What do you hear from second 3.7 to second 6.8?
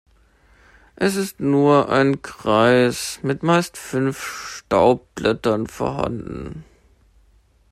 fünf Staubblättern vorhanden.